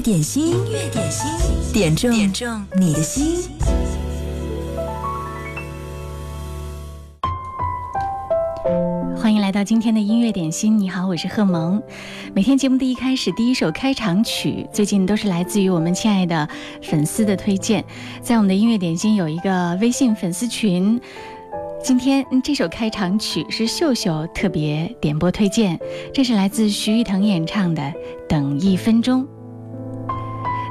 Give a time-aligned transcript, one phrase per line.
[0.00, 1.28] 点心，音乐点心，
[1.72, 3.50] 点中点中你的心。
[9.16, 10.78] 欢迎来到今天的音乐点心。
[10.78, 11.82] 你好，我是贺萌。
[12.32, 16.48] 每天节目的一开始，第一首开场曲，最近都是来自于我们亲爱的
[16.80, 17.84] 粉丝的推荐。
[18.22, 21.00] 在我们的音乐点心有一个微信粉丝群。
[21.82, 25.78] 今天这首开场曲是秀秀特别点播推荐，
[26.14, 27.82] 这是来自徐誉滕演唱的
[28.28, 29.22] 《等一分钟》。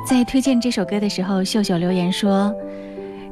[0.09, 2.55] 在推荐这首歌的时候，秀秀留言说，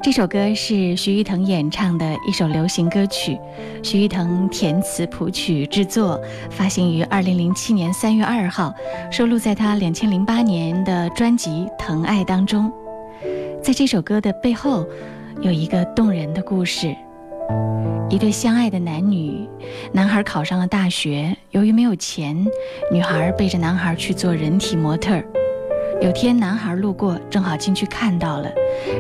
[0.04, 3.40] 这首歌是徐誉滕演唱的一首流行歌曲，
[3.82, 6.20] 徐誉滕填词谱曲制作，
[6.50, 8.74] 发行于二零零七年三月二号，
[9.10, 12.70] 收录在他两千零八年的专辑《疼爱》当中。
[13.64, 14.86] 在这首歌的背后，
[15.40, 16.94] 有一个动人的故事。
[18.10, 19.48] 一对相爱的男女，
[19.94, 22.46] 男孩考上了大学，由于没有钱，
[22.92, 25.24] 女孩背着男孩去做人体模特。
[26.02, 28.52] 有天男孩路过，正好进去看到了，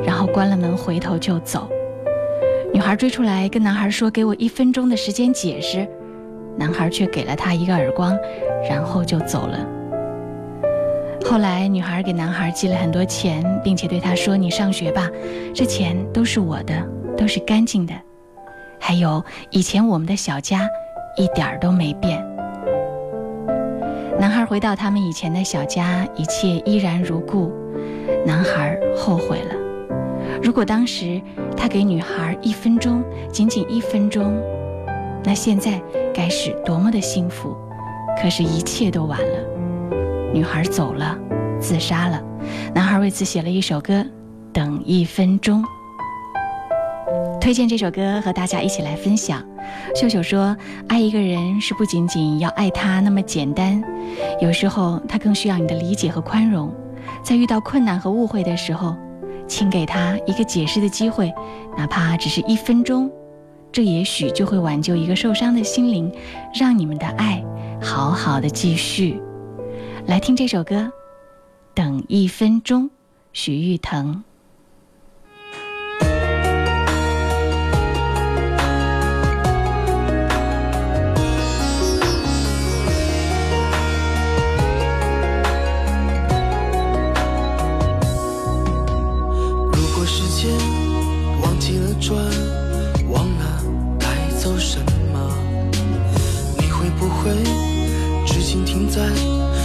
[0.05, 1.69] 然后关了门，回头就走。
[2.73, 5.87] 女孩追出来跟男孩说：“给我一分钟的时间解释。”
[6.57, 8.17] 男孩却给了她一个耳光，
[8.69, 9.59] 然后就走了。
[11.25, 15.09] 后来女孩给男孩寄了很多钱，并且对他说：“你上学吧，
[15.53, 16.73] 这钱都是我的，
[17.17, 17.93] 都是干净的。”
[18.79, 20.67] 还有以前我们的小家，
[21.17, 22.23] 一点都没变。
[24.17, 27.51] 男孩回到他们以前的小家，一切依然如故。
[28.25, 29.55] 男孩后悔了。
[30.41, 31.21] 如果当时
[31.55, 34.33] 他给女孩一分钟，仅仅一分钟，
[35.23, 35.81] 那现在
[36.13, 37.55] 该是多么的幸福。
[38.21, 39.37] 可是，一切都晚了。
[40.33, 41.17] 女孩走了，
[41.59, 42.21] 自杀了。
[42.73, 43.93] 男孩为此写了一首歌，
[44.53, 45.61] 《等一分钟》。
[47.45, 49.39] 推荐这首歌和大家一起来分享。
[49.95, 50.57] 秀秀说
[50.89, 53.83] ：“爱一个人是不仅仅要爱他那么简单，
[54.41, 56.73] 有时候他更需要你的理解和宽容。
[57.21, 58.95] 在遇到困难和误会的时候，
[59.47, 61.31] 请给他一个解释的机会，
[61.77, 63.11] 哪怕只是一分钟，
[63.71, 66.11] 这也许就会挽救一个受伤的心灵，
[66.51, 67.45] 让你们的爱
[67.79, 69.21] 好好的继续。”
[70.07, 70.77] 来听这首歌，
[71.75, 72.85] 《等一分钟》，
[73.33, 74.23] 徐誉滕
[98.95, 99.01] 在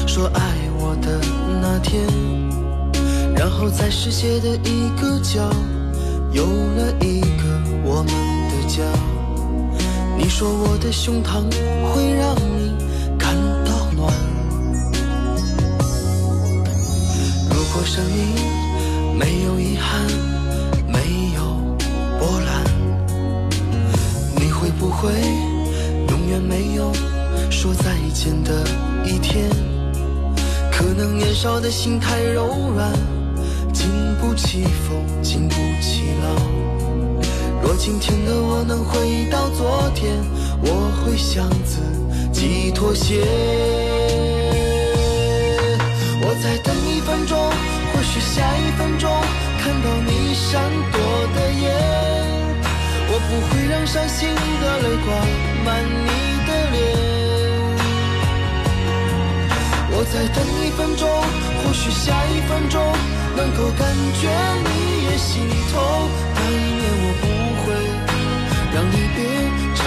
[0.08, 0.40] 说爱
[0.80, 1.20] 我的
[1.62, 2.04] 那天，
[3.36, 3.48] 然。
[3.48, 5.48] 后在世界的一个角，
[6.32, 7.44] 有了一个
[7.84, 8.12] 我们
[8.48, 8.82] 的家。
[10.18, 11.44] 你说我的胸膛
[11.92, 12.74] 会让你
[13.18, 13.36] 感
[13.66, 14.12] 到暖。
[17.50, 18.34] 如果生命
[19.16, 20.08] 没有遗憾，
[20.88, 20.98] 没
[21.36, 21.40] 有
[22.18, 22.64] 波澜，
[24.36, 25.12] 你会不会
[26.08, 26.90] 永远没有
[27.50, 28.64] 说再见的
[29.04, 29.48] 一天？
[30.70, 32.92] 可能年少的心太柔软。
[33.72, 33.88] 经
[34.20, 36.24] 不起风，经不起浪。
[37.62, 40.12] 若今天的我能回到昨天，
[40.62, 41.80] 我会向自
[42.32, 43.24] 己妥协。
[46.22, 47.38] 我再等一分钟，
[47.92, 49.10] 或许下一分钟
[49.62, 50.60] 看到你闪
[50.92, 51.00] 躲
[51.34, 51.64] 的眼。
[53.08, 54.28] 我不会让伤心
[54.60, 55.08] 的泪挂
[55.64, 55.68] 满
[56.04, 56.08] 你
[56.46, 57.09] 的脸。
[59.92, 61.08] 我再等一分钟，
[61.62, 62.80] 或许下一分钟。
[63.36, 63.86] 能够感
[64.20, 64.28] 觉
[64.66, 65.80] 你也心痛，
[66.34, 67.24] 那一年我不
[67.62, 67.64] 会
[68.74, 69.18] 让离别。
[69.76, 69.80] 说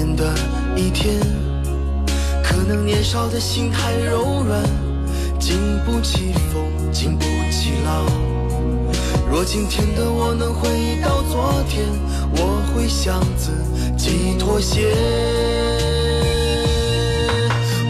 [0.00, 0.32] 见的
[0.74, 1.20] 一天，
[2.42, 4.62] 可能年少的心太柔软，
[5.38, 8.06] 经不起风，经不起浪。
[9.30, 11.84] 若今天的我能回到昨天，
[12.32, 13.52] 我会向自
[13.98, 14.88] 己妥协。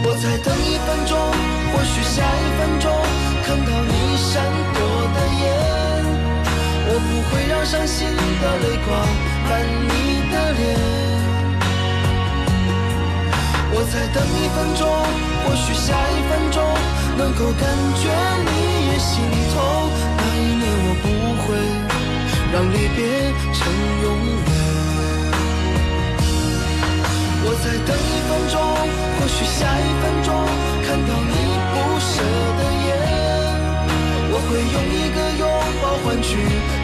[0.03, 1.17] 我再等一分钟，
[1.71, 2.91] 或许下一分钟
[3.45, 4.43] 看到你闪
[4.73, 4.83] 躲
[5.15, 5.47] 的眼，
[6.89, 8.05] 我不会让伤心
[8.41, 8.99] 的泪挂
[9.47, 9.49] 满
[9.87, 9.89] 你
[10.29, 11.20] 的脸。
[13.73, 14.83] 我再等一分钟，
[15.43, 16.61] 或许下一分钟
[17.17, 17.63] 能够感
[17.95, 18.03] 觉
[18.43, 18.51] 你
[18.91, 19.23] 也心
[19.53, 19.55] 痛。
[20.17, 21.07] 那一年我不
[21.43, 21.47] 会
[22.51, 22.99] 让离别
[23.55, 23.59] 成
[24.03, 24.51] 永远。
[27.43, 28.59] 我再等一分钟，
[29.17, 30.29] 或许下一分钟
[30.85, 31.33] 看到你
[31.71, 32.13] 不舍
[32.59, 32.89] 的眼。
[34.33, 35.43] 我会用一个拥
[35.81, 36.29] 抱换取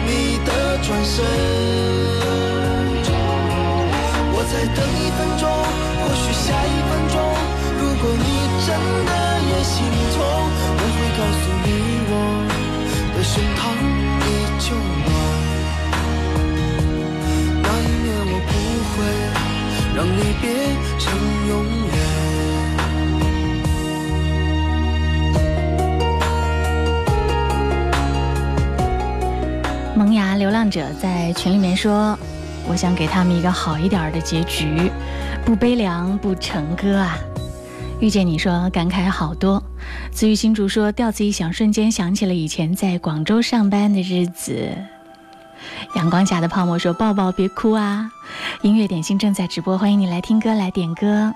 [0.06, 0.08] 你
[0.44, 0.48] 的
[0.82, 2.77] 转身。
[4.40, 7.18] 我再等一分钟，或许下一分钟，
[7.80, 8.24] 如果你
[8.64, 8.68] 真
[9.04, 9.10] 的
[9.50, 9.74] 也心
[10.14, 10.16] 痛，
[10.78, 11.66] 我会告诉你
[12.06, 12.12] 我
[13.16, 13.60] 的胸膛
[14.22, 14.26] 依
[14.60, 15.10] 旧暖。
[17.64, 18.50] 那一年我不
[18.94, 18.96] 会
[19.96, 20.46] 让离别
[21.00, 21.04] 成
[21.48, 21.52] 永
[21.88, 21.98] 远。
[29.96, 32.16] 萌芽流浪者在群里面说
[32.68, 34.90] ：“我想给他们一个好一点的结局，
[35.44, 37.18] 不悲凉不成歌啊。”
[38.00, 39.60] 遇见你说感慨好多。
[40.12, 44.70] 紫玉新竹说调子一响，瞬间想起了以前在广州上班的日子。
[45.96, 48.08] 阳光下的泡沫说抱抱别哭啊。
[48.62, 51.32] 音乐点心正在直播，欢迎你来听歌来点歌。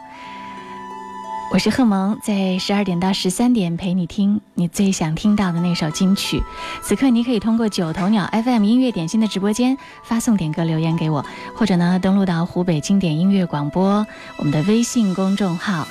[1.52, 6.42] 我是贺萌，在十二点到十三点陪你听你最想听到的那首金曲。
[6.80, 11.22] 此刻你可以通过九头鸟 FM 音乐点心的直播间发送点歌留言给我，
[11.54, 14.06] 或者呢登录到湖北经典音乐广播
[14.38, 15.86] 我们的微信公众号。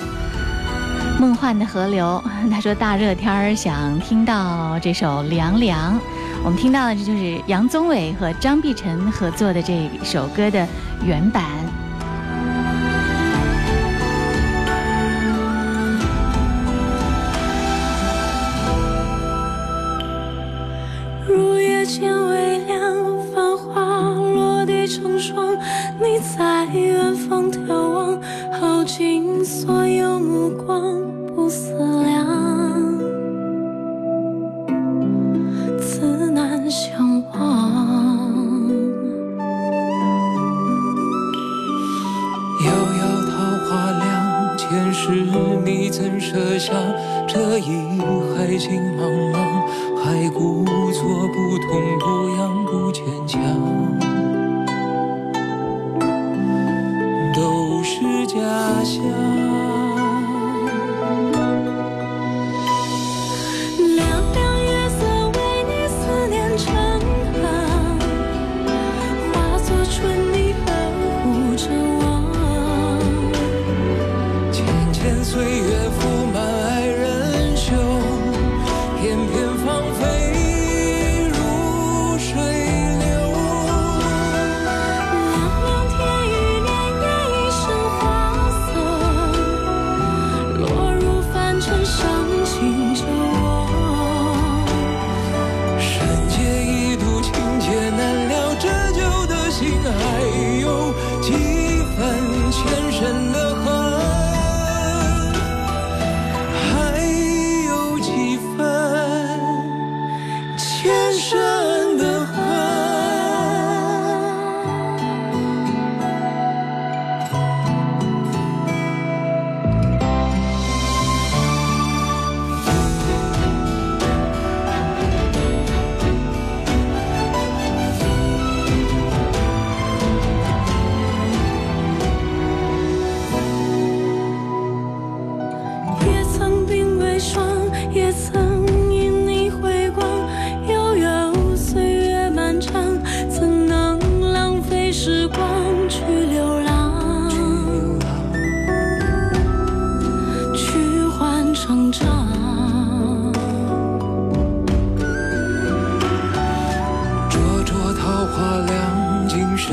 [1.20, 2.20] 梦幻的河流，
[2.50, 5.96] 他说大热天儿想听到这首凉凉。
[6.42, 10.66] 我们听到的这就是杨宗纬和张碧晨合作的这首歌的
[11.06, 11.44] 原版。
[24.92, 25.56] 成双。
[25.98, 28.20] 你在远方眺望，
[28.52, 31.00] 耗尽所有目光，
[31.34, 31.72] 不思
[32.02, 32.26] 量，
[35.80, 37.40] 自难相忘。
[42.66, 42.68] 遥
[43.00, 43.32] 遥桃
[43.64, 45.00] 花凉，前世
[45.64, 46.72] 你怎舍下
[47.26, 47.70] 这一
[48.36, 49.00] 海情茫
[49.32, 49.36] 茫？
[50.04, 52.04] 还故作不痛不
[52.36, 53.40] 痒不坚强，
[57.92, 58.38] 是假
[58.82, 59.71] 象。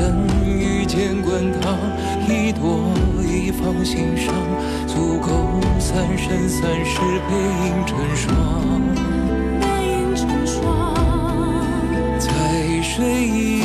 [0.00, 1.76] 生遇见滚烫，
[2.26, 2.92] 一朵
[3.22, 4.34] 一放心上，
[4.86, 8.26] 足够三生三世背影成双。
[9.60, 10.94] 背影成双。
[12.18, 12.28] 在
[12.82, 13.59] 水一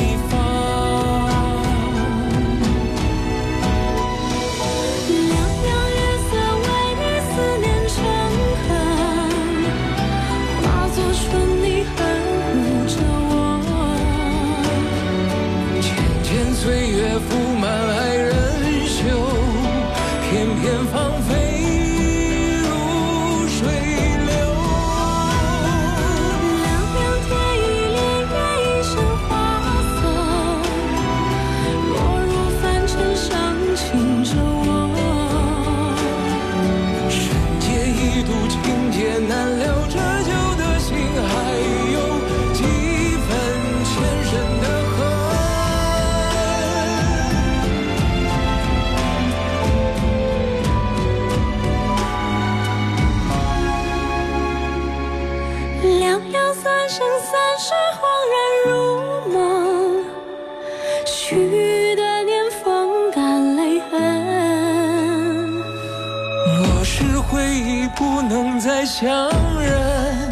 [69.01, 70.29] 能再相认，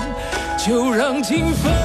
[0.57, 1.82] 就让情分。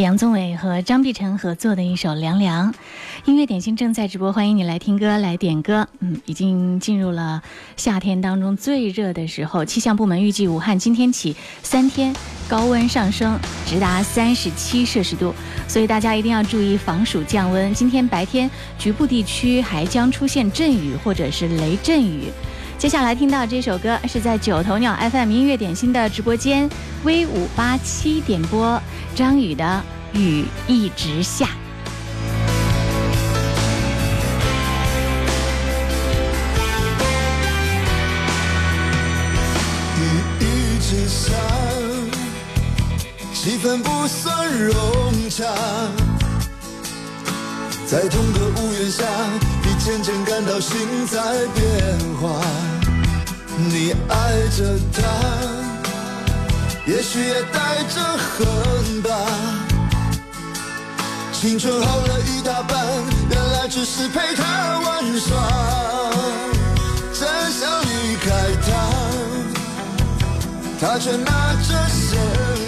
[0.00, 2.72] 杨宗纬和张碧晨合作的一首《凉凉》，
[3.24, 5.88] 音乐点心正在直播，欢迎你来听歌来点歌。
[5.98, 7.42] 嗯，已经进入了
[7.76, 12.14] 夏天当中最热的时候，气象部门预计武汉今天起三天
[12.48, 13.36] 高温上升，
[13.66, 15.34] 直达三十七摄氏度，
[15.66, 17.74] 所以大家一定要注意防暑降温。
[17.74, 22.24] 今天白天局部地区还将出现阵雨或者是雷阵雨。
[22.78, 26.70] 接下来听到这首歌是在九头鸟 FM 音乐点心的直播间
[27.02, 28.80] V 五八七点播。
[29.16, 29.82] 张宇的
[30.12, 31.48] 雨一直下，
[39.96, 40.00] 雨
[40.38, 41.32] 一直下，
[43.34, 44.72] 气氛不算融
[45.28, 45.44] 洽，
[47.88, 49.04] 在同个屋檐下，
[49.88, 50.76] 渐渐感到心
[51.06, 51.18] 在
[51.54, 52.28] 变化，
[53.56, 55.00] 你爱着他。
[56.84, 59.08] 也许也带着恨吧，
[61.32, 62.86] 青春耗了一大半，
[63.30, 65.30] 原来只是陪他玩耍，
[67.14, 68.28] 真想离开
[68.66, 68.70] 他，
[70.78, 72.20] 他却拿着鲜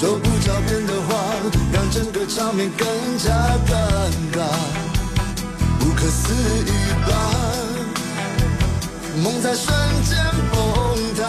[0.00, 1.16] 说不着边的话，
[1.72, 2.86] 让整个场面更
[3.18, 3.32] 加
[3.66, 3.74] 尴
[4.32, 4.46] 尬，
[5.80, 6.70] 不可思议
[7.04, 7.10] 吧，
[9.20, 9.74] 梦在瞬
[10.04, 10.16] 间
[10.52, 11.20] 崩塌。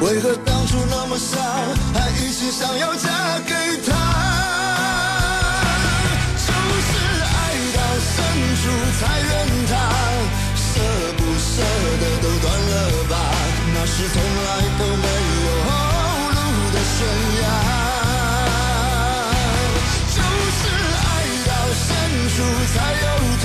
[0.00, 1.38] 为何当初那么傻，
[1.94, 3.08] 还一心想要嫁
[3.46, 3.54] 给
[3.86, 3.94] 他？
[6.34, 6.90] 就是
[7.30, 7.38] 爱
[7.76, 7.78] 到
[8.10, 8.16] 深
[8.58, 8.62] 处
[8.98, 9.30] 才怨
[9.68, 9.72] 他，
[10.56, 10.66] 舍
[11.16, 11.62] 不舍
[12.00, 12.74] 得都断了
[13.08, 13.14] 吧？
[13.72, 14.48] 那是从来
[14.80, 15.06] 都没
[22.40, 23.06] 处才有
[23.42, 23.44] 他，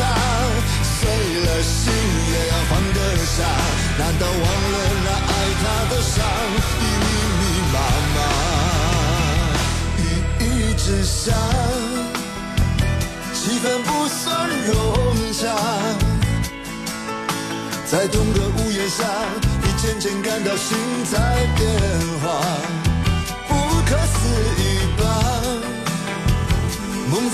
[0.83, 0.97] 碎
[1.45, 1.91] 了心
[2.31, 3.35] 也要放得下。
[3.97, 4.75] 难道忘了
[5.05, 5.31] 那爱？
[5.61, 6.15] 他的伤
[6.79, 7.05] 已密
[7.39, 7.41] 密
[7.73, 7.75] 麻
[8.15, 8.17] 麻，
[9.97, 10.01] 雨
[10.39, 10.43] 一
[10.75, 11.33] 直下，
[13.33, 14.23] 气氛不算
[14.67, 14.73] 融
[15.33, 15.41] 洽。
[17.85, 19.03] 在同个屋檐下，
[19.61, 20.77] 你渐渐感到心
[21.11, 21.15] 在
[21.57, 21.67] 变
[22.21, 22.25] 化，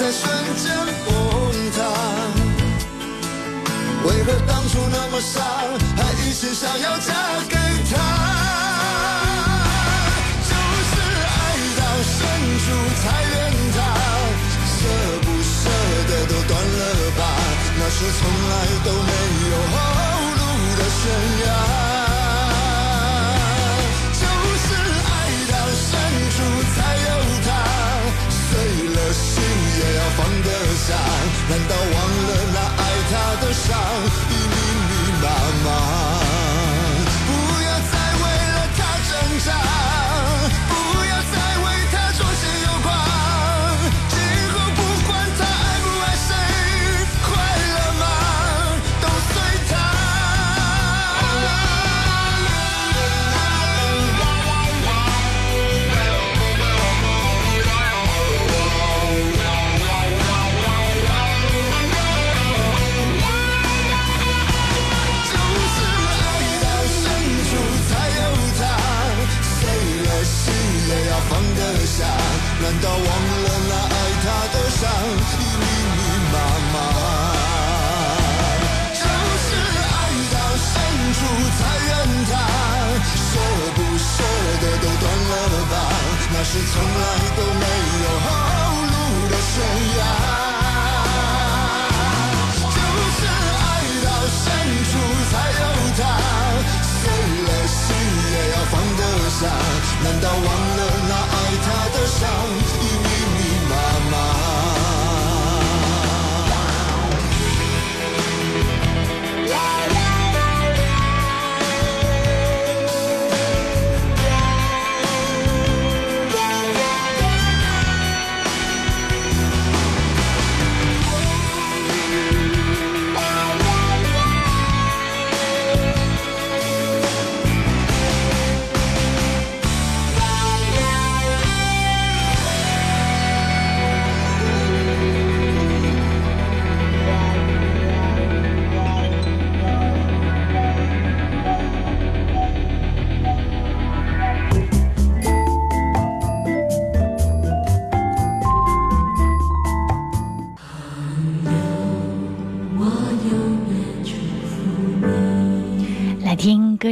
[0.02, 0.26] 在瞬
[0.58, 0.66] 间
[1.06, 1.14] 崩
[1.78, 1.78] 塌，
[4.04, 5.44] 为何当初那么傻，
[5.96, 7.14] 还一心想要嫁
[7.48, 7.56] 给？
[7.92, 7.94] 他
[10.50, 10.52] 就
[10.90, 10.92] 是
[11.22, 11.32] 爱
[11.78, 12.18] 到深
[12.64, 12.66] 处
[13.00, 13.34] 才怨
[13.76, 13.78] 他，
[14.66, 14.76] 舍
[15.22, 15.70] 不舍
[16.10, 16.82] 得都断了
[17.16, 17.22] 吧，
[17.78, 18.54] 那是从来
[18.84, 19.12] 都没
[19.52, 19.78] 有后
[20.36, 20.42] 路
[20.78, 21.02] 的悬
[21.46, 21.71] 崖。
[30.90, 34.31] 难道忘了那爱他的伤？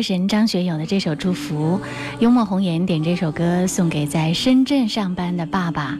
[0.09, 1.79] 神张学友的这首《祝福》，
[2.17, 5.99] 幽默红颜点这首歌送给在深圳上班的爸爸，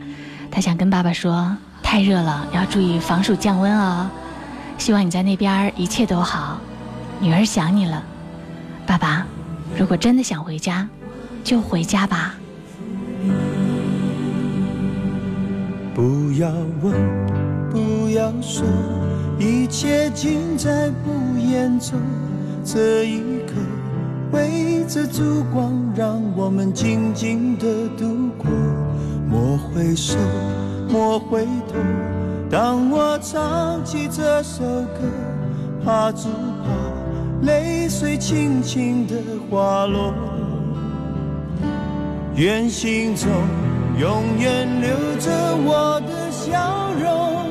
[0.49, 4.09] 他想跟爸爸说：太热了，要注意防暑降温哦。
[4.79, 6.59] 希望你在那边一切都好，
[7.19, 8.03] 女儿想你了。
[8.87, 9.27] 爸爸，
[9.77, 10.89] 如果真的想回家，
[11.43, 12.33] 就回家吧。
[15.93, 16.49] 不要
[16.81, 16.95] 问，
[17.69, 18.65] 不要说，
[19.37, 21.99] 一切尽在不言中。
[22.65, 23.21] 这一，
[24.31, 27.65] 围着烛光，让我们静静的
[27.97, 28.47] 度过。
[29.27, 30.17] 莫回首，
[30.89, 31.75] 莫回头。
[32.49, 35.01] 当我唱起这首歌，
[35.83, 36.27] 怕只
[36.63, 39.15] 怕泪水轻轻的
[39.49, 40.13] 滑落。
[42.35, 43.29] 愿心中
[43.99, 44.89] 永远留
[45.19, 45.31] 着
[45.65, 47.49] 我的笑容，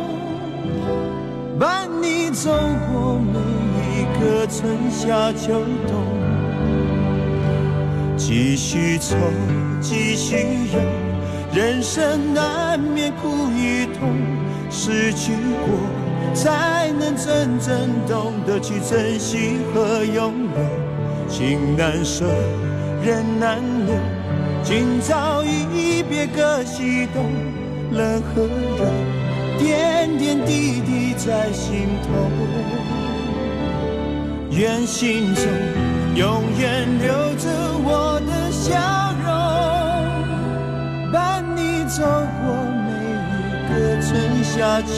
[1.59, 2.51] 伴你走
[2.93, 4.09] 过每一。
[4.21, 5.53] 个春夏秋
[5.87, 5.98] 冬，
[8.19, 9.17] 继续愁，
[9.81, 10.37] 继续
[10.75, 10.81] 忧，
[11.55, 14.13] 人生难免苦与痛，
[14.69, 15.33] 失去
[15.65, 21.29] 过才能真正懂得去珍惜和拥有。
[21.29, 22.27] 情难舍，
[23.05, 23.95] 人难留，
[24.65, 27.25] 今朝一别各西东，
[27.93, 28.43] 冷和
[28.77, 28.85] 热，
[29.59, 32.09] 点点滴滴在心头。
[34.51, 35.45] 愿心中
[36.17, 38.69] 永远留着我的笑
[39.25, 39.27] 容，
[41.11, 41.17] 伴
[41.57, 42.45] 你走过
[42.85, 43.73] 每一个
[44.03, 44.09] 春
[44.45, 44.95] 夏秋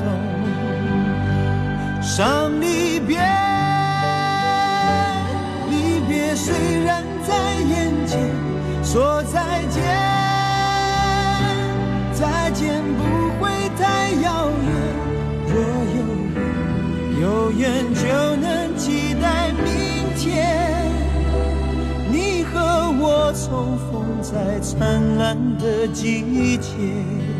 [0.00, 0.02] 冬。
[2.02, 3.20] 伤离别，
[5.70, 6.52] 离别虽
[6.84, 8.18] 然在眼前，
[8.82, 9.80] 说再见，
[12.12, 13.00] 再见不
[13.38, 14.68] 会太遥远。
[15.46, 15.54] 若
[15.96, 15.98] 有
[16.34, 16.36] 缘，
[17.20, 17.62] 有缘
[17.94, 18.02] 就
[23.48, 27.37] 重逢在灿烂的季节。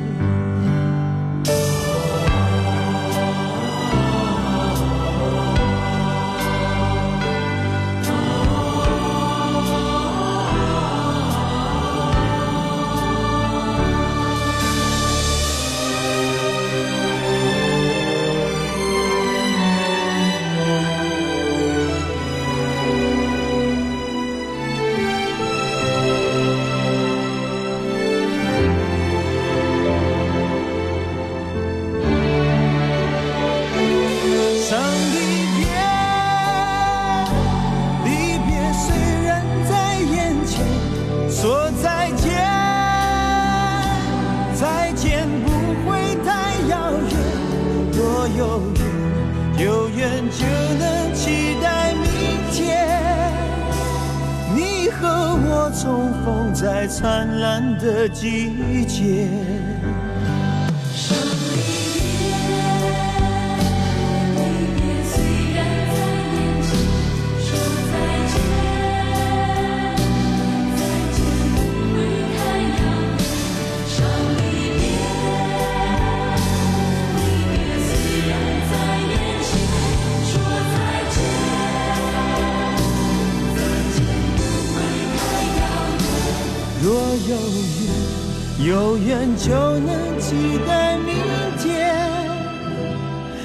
[87.29, 91.15] 有缘有缘就能期待明
[91.59, 91.95] 天，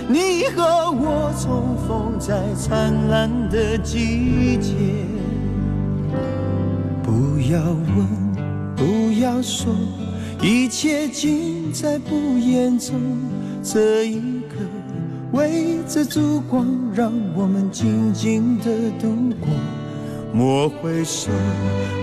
[0.07, 4.71] 你和我重逢在灿烂的季节。
[7.03, 7.61] 不要
[7.97, 8.07] 问，
[8.73, 9.75] 不要说，
[10.41, 12.95] 一切尽在不言中。
[13.61, 14.63] 这一刻，
[15.33, 16.65] 围着烛光，
[16.95, 18.65] 让我们静静的
[18.97, 19.09] 度
[19.41, 19.49] 过。
[20.31, 21.29] 莫回首，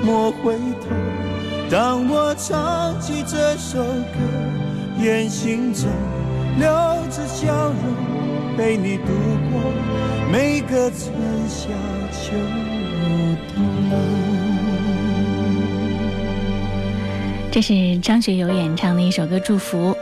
[0.05, 1.40] 莫回头。
[1.71, 4.19] 当我唱起这首歌，
[5.01, 5.89] 愿心中
[6.59, 6.69] 留
[7.09, 9.05] 着笑容，陪你度
[9.53, 9.73] 过
[10.33, 11.15] 每个春
[11.49, 11.69] 夏
[12.11, 12.33] 秋
[13.55, 13.65] 冬。
[17.53, 19.93] 这是张学友演唱的一首歌《祝福》。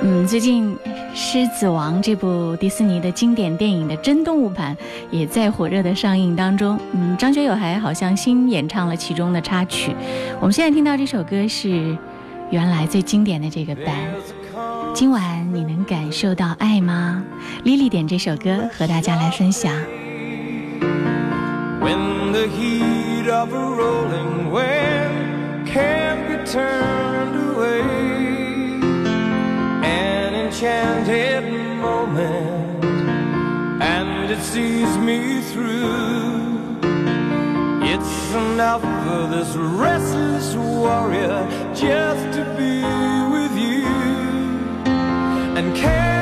[0.00, 0.74] 嗯，最近。
[1.14, 4.76] 《狮子王》这部迪士尼的经典电影的真动物版
[5.10, 6.78] 也在火热的上映当中。
[6.92, 9.94] 嗯，张学友还好像新演唱了其中的插曲。
[10.40, 11.96] 我们现在听到这首歌是
[12.50, 13.94] 原来最经典的这个版。
[14.94, 17.22] 今晚你能感受到爱吗？
[17.64, 19.72] 莉莉点这首歌和大家来分享。
[30.62, 32.84] Enchanted moment
[33.82, 36.78] and it sees me through
[37.82, 42.80] It's enough for this restless warrior just to be
[43.34, 43.86] with you.
[45.58, 46.21] And can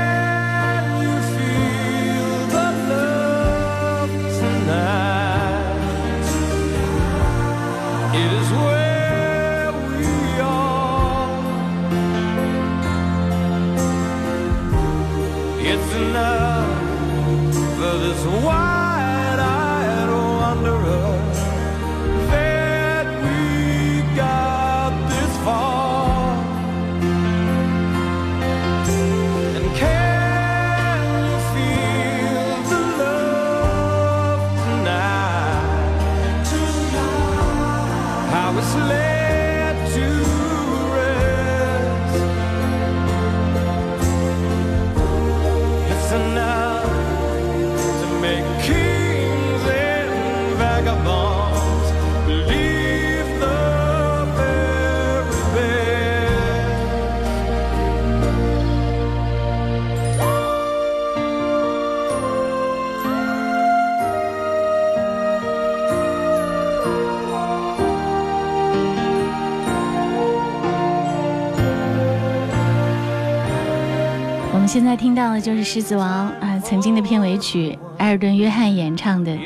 [74.73, 79.37] 现在听到的就是《狮子王》啊，曾经的片尾曲，埃尔顿·约翰演唱的。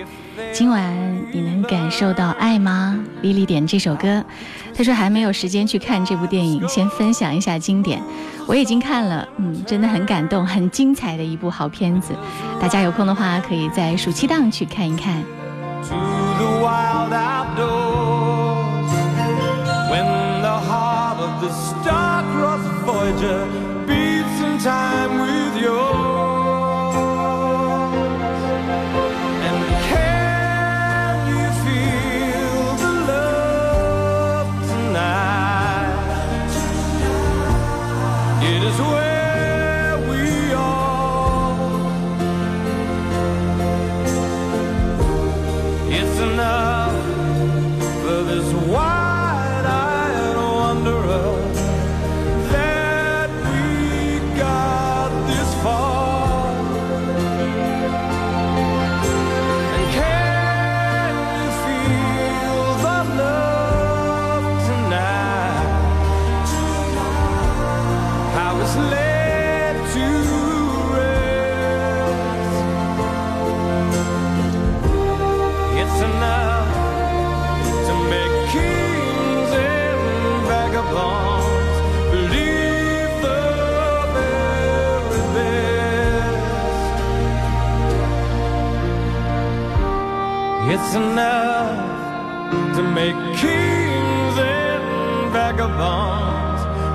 [0.53, 0.95] 今晚
[1.33, 3.03] 你能感受到爱吗？
[3.23, 4.23] 莉莉点这首歌，
[4.77, 8.03] 他说还没有时间去看这部电影，先分享一下经典。
[8.47, 12.13] 我已经看了，嗯，真的很感动，很精彩的一部好片子。
[12.61, 15.25] 大家有空的话，可以在暑期档去看一看。
[22.85, 23.54] Voyager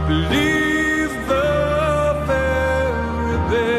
[0.09, 3.69] believe the very best.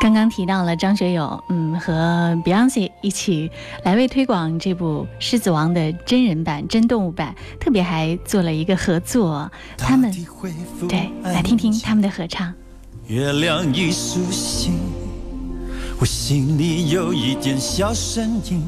[0.00, 3.48] 刚刚提到了张学友，嗯，和 Beyonce 一起
[3.84, 9.48] 来为推广这部《狮子王》的真人版、真动物版，特别还做了一个合作。
[9.76, 10.12] 他们
[10.88, 12.52] 对，来听听他们的合唱。
[13.06, 14.74] 月亮已苏醒，
[16.00, 18.62] 我心里有一点小声音，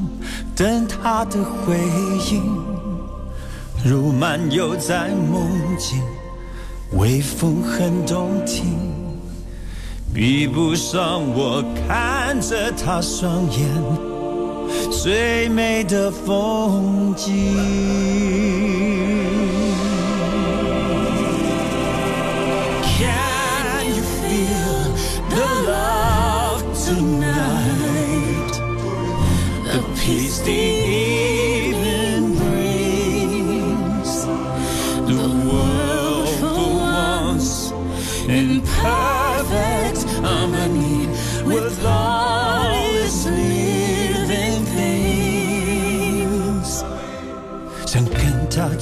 [0.53, 1.77] 等他的回
[2.29, 2.43] 应，
[3.85, 6.01] 如漫游在梦境，
[6.97, 8.65] 微风很动听，
[10.13, 13.59] 比不上我看着他双眼
[14.91, 19.00] 最美的风景。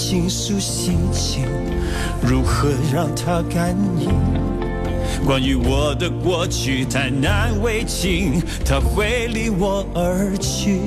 [0.09, 1.45] 倾诉心情，
[2.19, 4.09] 如何让他感应？
[5.23, 10.79] 关于我的过去太难为情，他会离我而去。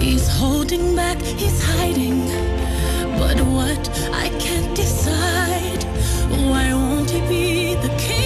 [0.00, 2.22] He's holding back, he's hiding.
[3.18, 5.84] But what I can't decide.
[6.30, 8.21] Why won't he be the king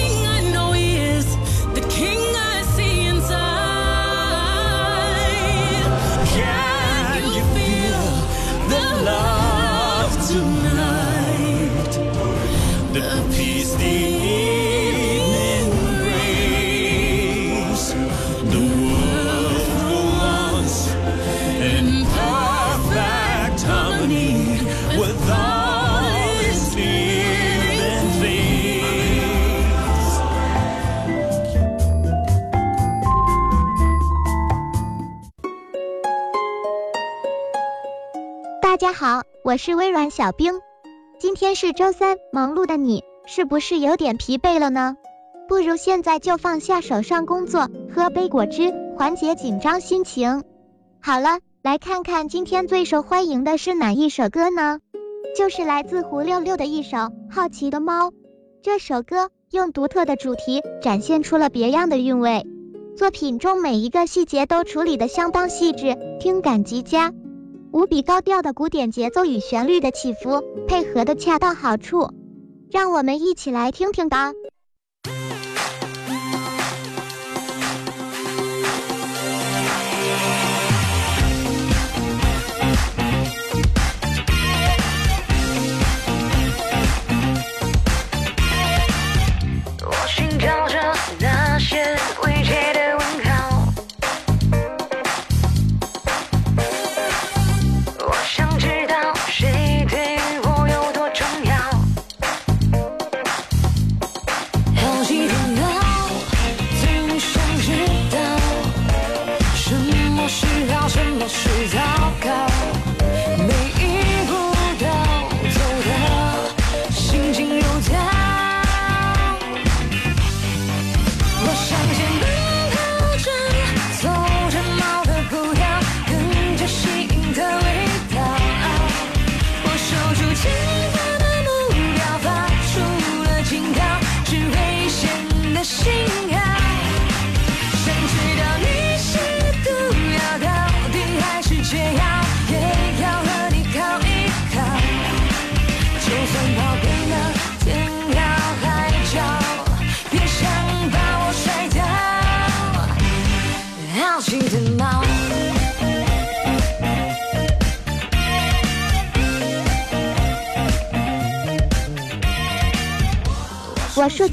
[38.77, 40.53] 大家好，我是微软小冰。
[41.17, 44.97] 今天是周三，忙碌的你是不是有点疲惫了呢？
[45.47, 50.43] 不如现在就放下手上工作，喝杯果汁，缓解紧张心情。
[51.01, 54.77] 好了，来看看今天最受欢迎的是哪一首歌呢？
[55.35, 56.97] 就是来自胡六六的一首
[57.31, 58.09] 《好奇的猫》。
[58.61, 62.45] 这首歌用独特的主题展现出了别样的韵味，
[62.95, 67.11] 作品中每一个细节都处理得相当细致，听感极佳。
[67.77, 72.09] 无比高调的古典节奏与旋律的起伏配合的恰到好处，
[72.71, 74.33] 让我们一起来听听吧。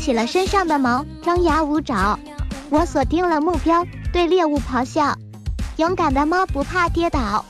[0.04, 2.18] 起了身上的毛，张牙舞爪。
[2.68, 5.16] 我锁定了目标，对猎物咆哮。
[5.78, 7.42] 勇敢的猫不怕跌倒。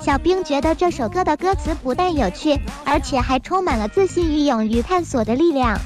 [0.00, 5.78] 小兵觉得这首歌的歌词不但有趣，而且还充满了自信与勇于探索的力量。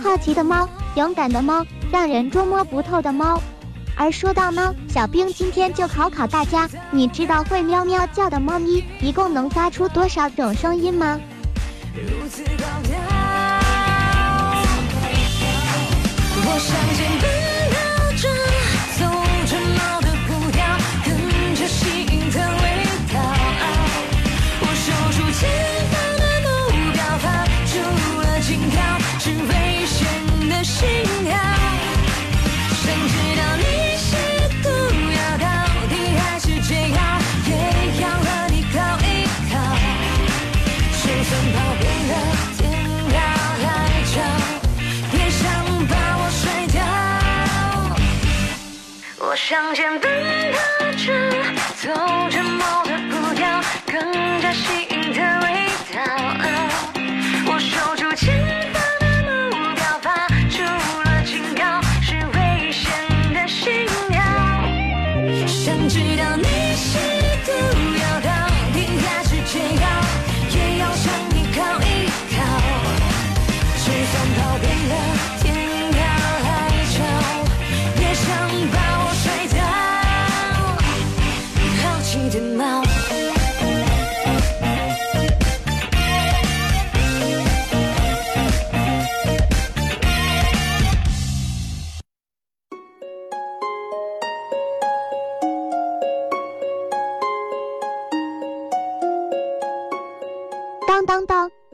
[0.00, 3.42] 好奇的猫，勇敢的猫，让人捉摸不透的猫。
[3.96, 11.18] 而说到猫，小兵今天就考考大家，你知道会喵喵叫的猫咪一共能发出多少种声音吗？
[11.96, 13.19] 如此高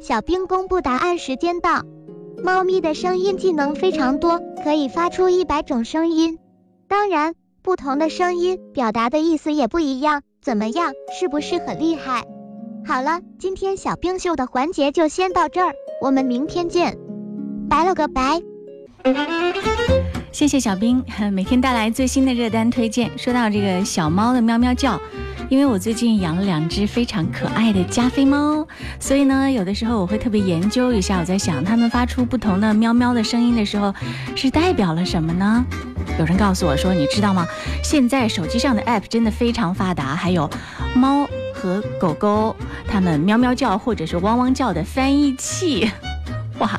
[0.06, 1.82] 小兵公布答案时间到。
[2.40, 6.38] 猫咪的声音技能非常多，可以发出一百种声音。
[6.86, 10.22] 当然，不同的声音表达的意思也不一样。
[10.40, 12.24] 怎么样，是不是很厉害？
[12.86, 16.96] 好了，今天小兵秀的环节就先到这儿，我们明天见，
[17.68, 18.40] 拜了个拜。
[20.30, 23.10] 谢谢小兵， 每天带来最新的热单推荐。
[23.18, 25.00] 说到这个小猫的喵喵叫，
[25.48, 28.66] 因为我最近养了两只非常可爱的加菲猫，
[28.98, 31.20] 所以呢，有的时候我会特别研究一下。
[31.20, 33.94] 我在想，它们发出不同的喵喵的声音的时候，
[34.34, 35.64] 是代表了什么呢？
[36.18, 37.46] 有人告诉我说，你知道吗？
[37.82, 40.50] 现在手机上的 app 真的非常发达，还有
[40.94, 42.56] 猫和狗狗
[42.88, 45.88] 它们喵喵叫或者是汪汪叫的翻译器。
[46.58, 46.70] 哇，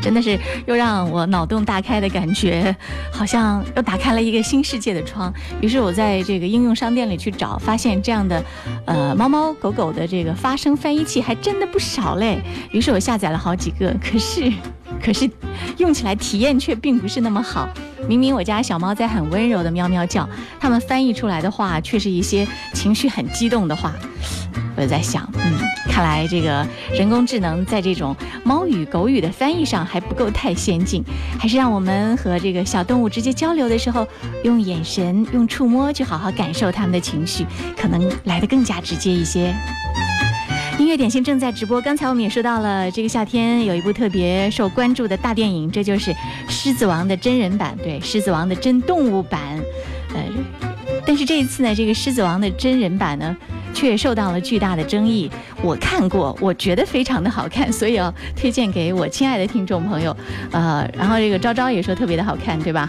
[0.00, 2.74] 真的是又让我脑洞大开的感觉，
[3.12, 5.32] 好像又打开了一个新世界的窗。
[5.60, 8.42] 于是我在这个应用商店里去找，发现这样的，
[8.86, 12.40] 呃，猫猫狗狗的这个发声翻译器还真的不少嘞。
[12.70, 14.52] 于是我下载了好几个，可是，
[15.02, 15.28] 可是
[15.76, 17.68] 用起来体验却并不是那么好。
[18.08, 23.94] 明明我家小猫在很温柔的喵喵叫，它们翻译出来的话却是一些情绪很激动的话。
[24.76, 25.58] 我就在想，嗯，
[25.90, 31.02] 看来这个人工智能在这种猫语、狗语的翻译上还不够太先进，
[31.36, 34.06] 还是让我们和这个小动物直接交流的时候，
[34.44, 37.44] 用眼神、用触摸去好好感受它们的情绪，
[37.76, 39.52] 可能来得更加直接一些。
[40.88, 46.10] 音乐点心正在直播，刚才我们也说到了，这个夏天有一部特别受关注的大电影，这就是
[46.48, 49.60] 《狮子王》的真人版，对，《狮子王》的真动物版，
[50.14, 50.24] 呃，
[51.04, 53.36] 但是这一次呢，这个《狮子王》的真人版呢。
[53.74, 55.30] 却受到了巨大的争议。
[55.62, 60.16] 我看过，我觉得非常的好看，所以要推荐给我亲爱的听众朋友。
[60.50, 62.72] 呃，然后这个昭昭也说特别的好看，对。
[62.72, 62.88] 吧？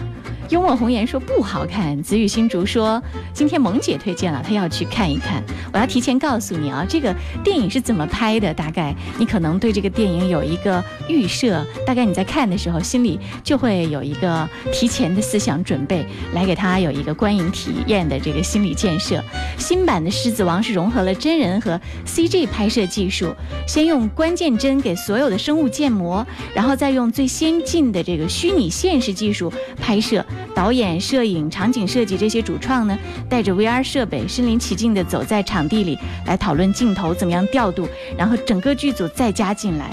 [0.50, 3.00] 幽默红颜说不好看，紫雨新竹说
[3.32, 5.40] 今天萌姐推荐了，她要去看一看。
[5.72, 8.52] 我要提前告诉你啊，这个电影是怎么拍的？
[8.52, 19.22] 大概你可能对这个电影有一个预设，大概你在看的时候心里就会有一个提前的思想准备，来给他有一个观影体验的这个心理建设。
[19.56, 23.32] 新版的《狮子王》是融合了真人和 CG 拍摄技术，
[23.68, 30.24] 先用关键帧给所有的生物建模，然后再用最先进的这个虚拟现实技术拍摄。
[30.54, 32.98] 导演、摄影、场景设计这些主创呢，
[33.28, 39.90] 带着 VR 设备，身临其境地走在场地里，来讨论镜头怎么样调度，然后整个剧组再加进来。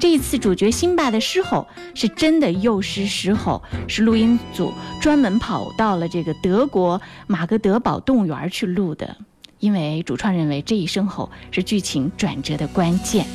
[0.00, 9.16] 这一次主角辛巴的狮吼是真的幼狮狮吼，是录音组专门跑到了这个德国马格德堡动物园去录的，
[9.58, 13.26] 因为主创认为这一声吼是剧情转折的关键。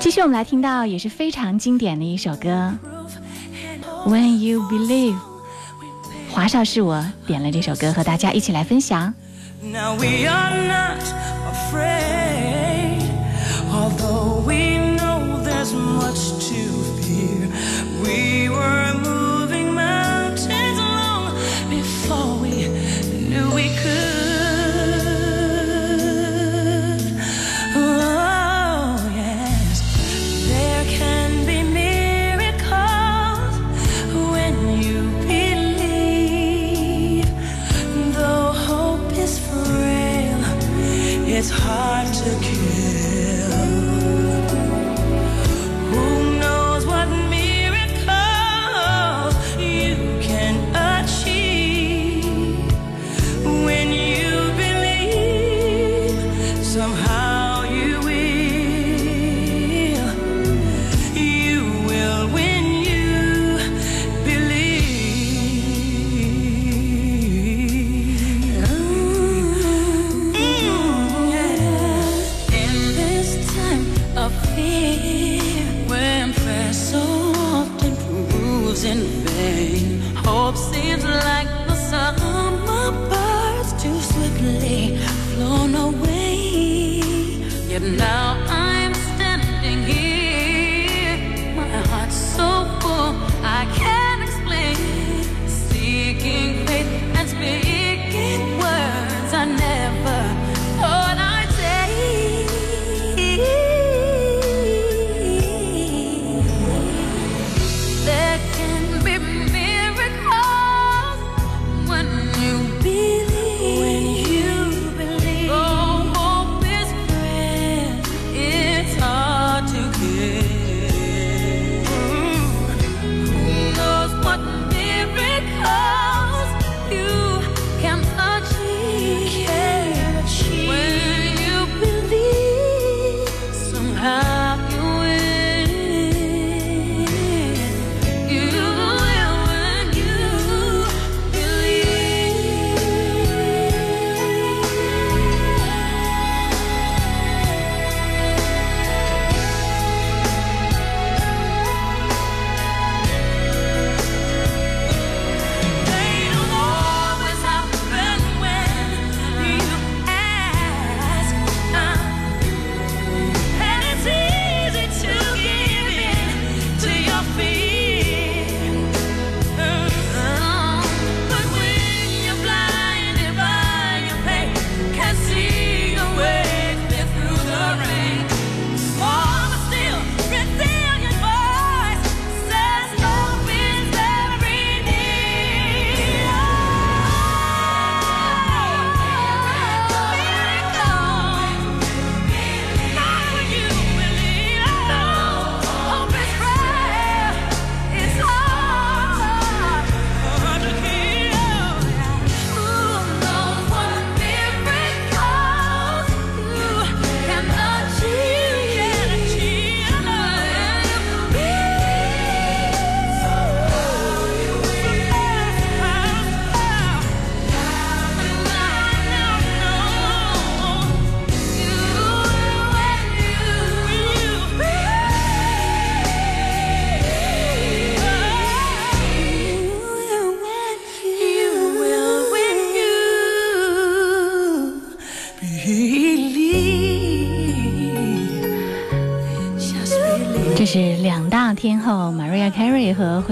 [0.00, 2.74] 继续我们来听到也是非常经典的一首歌。
[4.04, 5.16] When you believe，
[6.30, 9.14] 华少是我点了这首歌，和大家一起来分享。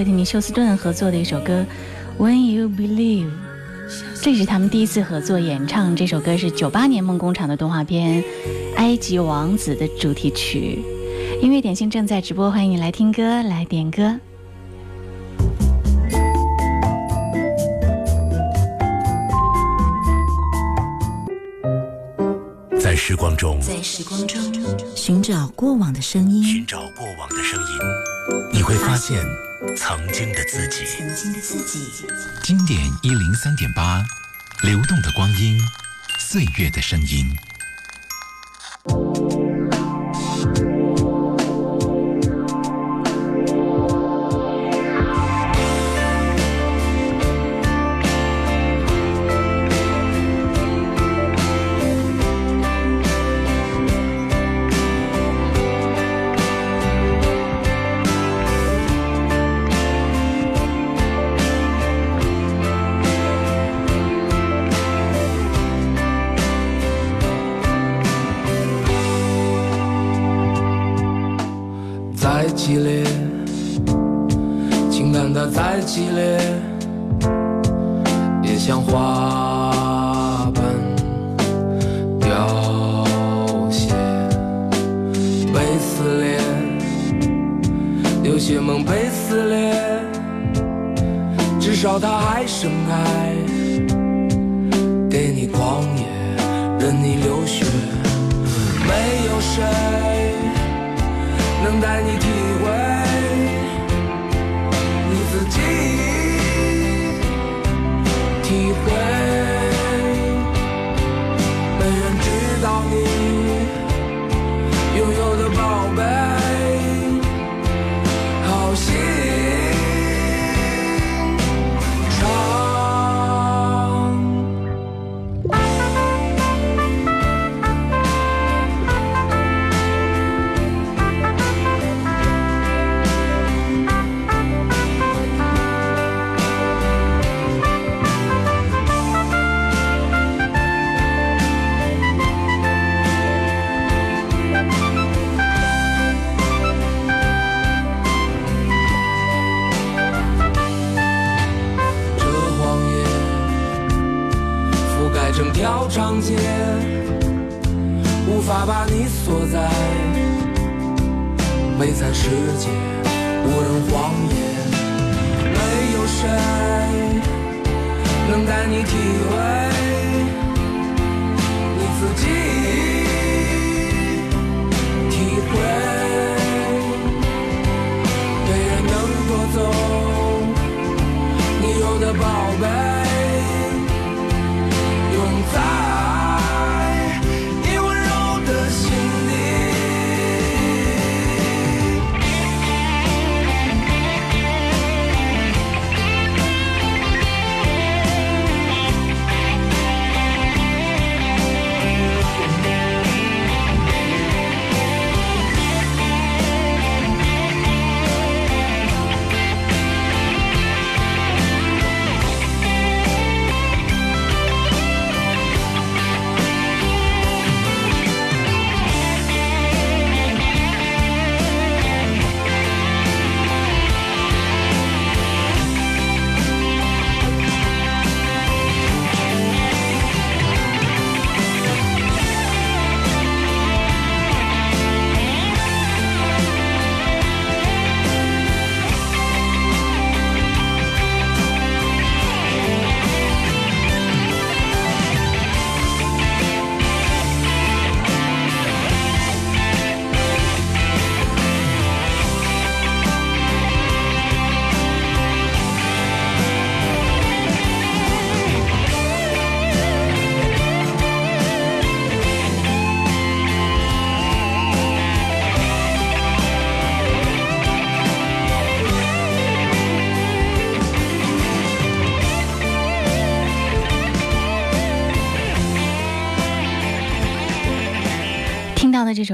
[0.01, 1.63] 惠特尼休斯顿合作的一首歌
[2.19, 3.27] 《When You Believe》，
[4.23, 5.95] 这是他们第一次合作演唱。
[5.95, 8.23] 这首歌是九八年梦工厂的动画片
[8.77, 10.83] 《埃及王子》的主题曲。
[11.43, 14.19] 音乐点心正在直播，欢迎你来听歌，来点歌。
[22.81, 24.41] 在时光中，在时光中
[24.97, 28.10] 寻找过往的声音，寻找过往的声音，
[28.61, 29.25] 你会发现
[29.75, 30.85] 曾经的自己。
[30.85, 32.07] 曾经的自己。
[32.43, 34.05] 经典一零三点八，
[34.63, 35.59] 流动的光阴，
[36.19, 37.35] 岁月的声音。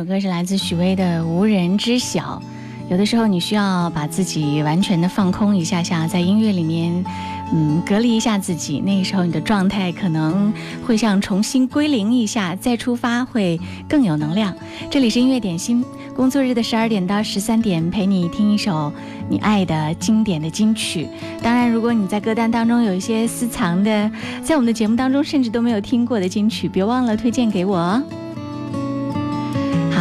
[0.06, 2.40] 歌是来自许巍的《无人知晓》。
[2.88, 7.04] 有的时候你需要把自己完全的放空一下下，在音乐里面
[7.52, 10.52] 嗯，隔离一下自己，那个时候你的状态可能
[10.86, 14.54] 会像重新归零一下，再出发会更有能量。
[14.88, 15.84] 这里是音乐点心，
[16.14, 18.92] 工作日的十二点到十三点，陪你听一首
[19.28, 21.08] 你爱的经典的金曲。
[21.42, 24.08] 当然，如果你在歌单当中有一些私藏的，
[24.44, 28.02] 在我们的节目当中甚至都没有听过的金曲，别忘了推荐给我哦。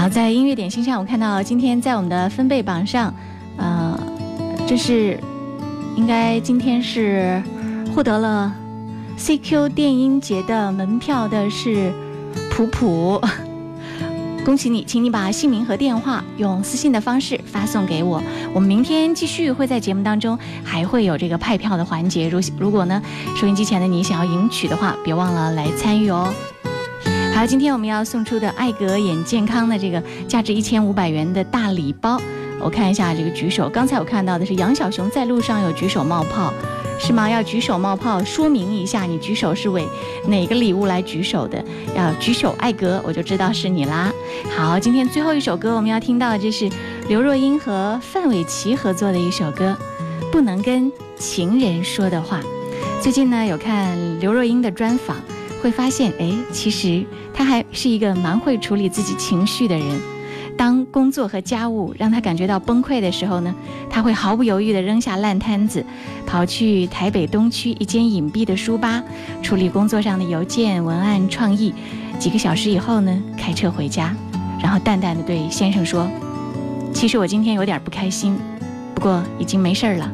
[0.06, 3.12] 好，在音乐点心上，我看到今天在我们的分贝榜上，
[3.58, 4.00] 呃，
[4.68, 5.20] 这是。
[5.98, 7.42] 应该今天是
[7.96, 8.54] 获得了
[9.18, 11.92] CQ 电音节的门票的是
[12.52, 13.20] 普普，
[14.46, 18.22] 恭喜你，请你把姓名和电话用私信的方式发送给我。
[18.54, 23.02] 我们明天继续会在节目当中还会有这个派票的环节，如如果呢
[23.36, 26.32] 收音机前的你想要赢取的话，别忘了来参与哦。
[27.36, 32.18] 好，今天我们要送出的爱格眼健康的这个价值一千五百元的大礼包。
[32.62, 36.54] 我看一下这个举手，刚才我看到的是杨小熊在路上有举手冒泡，
[36.98, 37.30] 是吗？
[37.30, 39.86] 要举手冒泡，说明一下你举手是为
[40.30, 41.62] 哪个礼物来举手的？
[41.94, 44.14] 要举手爱格，我就知道是你啦。
[44.56, 46.70] 好，今天最后一首歌我们要听到，这是
[47.10, 49.76] 刘若英和范玮琪合作的一首歌，
[50.32, 52.40] 《不能跟情人说的话》。
[53.04, 55.18] 最近呢有看刘若英的专访，
[55.66, 57.04] 会发现，哎，其实
[57.34, 60.00] 他还是一个蛮会处理自己情绪的人。
[60.56, 63.52] 当工作和家务让他感觉到崩溃的时候呢，
[63.90, 65.84] 他会毫不犹豫地扔下烂摊子，
[66.24, 69.04] 跑去台北东区一间隐蔽的书吧，
[69.42, 71.74] 处理工作上的邮件、文案、创意。
[72.20, 74.16] 几个小时以后呢，开车回家，
[74.62, 76.08] 然后淡淡的对先生说
[76.94, 78.38] ：“其实我今天有点不开心，
[78.94, 80.12] 不过已经没事儿了。”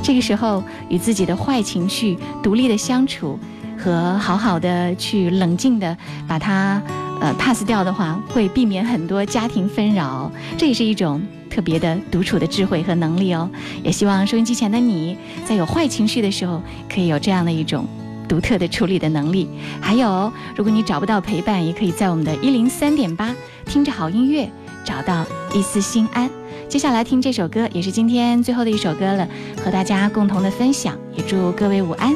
[0.00, 3.36] 这个时候，与自己的坏情绪独立的相处，
[3.78, 6.82] 和好好的去冷静的把它。
[7.20, 11.20] 呃，pass 掉的话会避免很多家庭纷扰，这也是一种
[11.50, 13.50] 特别的独处的智慧和能力哦。
[13.82, 17.84] 也希望收音机前的你在有坏情绪的时候，可以有这样的一种
[18.28, 19.50] 独特的处理的能力。
[19.80, 23.34] 还有，如果你找不到陪伴，也可以在我们的一零三点八
[23.66, 24.48] 听着好音乐，
[24.84, 26.30] 找到一丝心安。
[26.68, 29.26] 接下来听这首歌，也是今天最后的一首歌了，
[29.64, 30.96] 和大家共同的分享。
[31.16, 32.14] 也祝各位午安。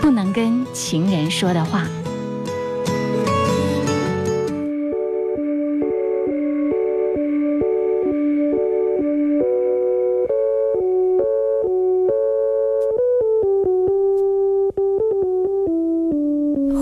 [0.00, 1.86] 不能跟情人说的话。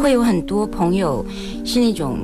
[0.00, 1.24] 会有很多朋友
[1.66, 2.18] 是那种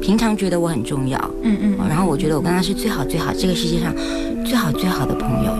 [0.00, 3.92] 平常觉得我很重要，嗯嗯，然后我觉得我跟他是最好最好这个世界上
[4.44, 5.52] 最好最好的朋友，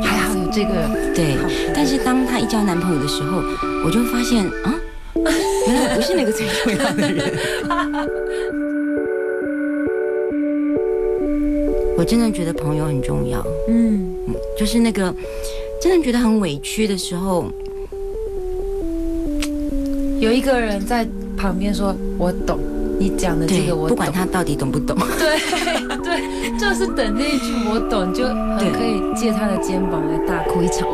[0.54, 1.36] 这个对。
[1.74, 3.42] 但是当她一交男朋友的时候，
[3.84, 4.74] 我就发现啊，
[5.66, 7.32] 原来我不是那个最重要的人。
[11.96, 14.16] 我真的觉得朋友很重要，嗯，
[14.58, 15.14] 就是那个
[15.80, 17.46] 真的觉得很委屈的时候，
[20.20, 21.06] 有一个人在。
[21.34, 22.60] 旁边说：“我懂
[23.00, 24.96] 你讲的这个，我不管他到底懂不懂。
[25.18, 25.36] 对
[26.12, 30.86] 对，就是等那一句我懂，就很可以借他的肩膀来大哭一场。”